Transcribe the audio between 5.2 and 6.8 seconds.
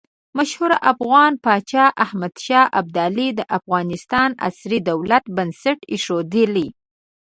بنسټ ایښودلی.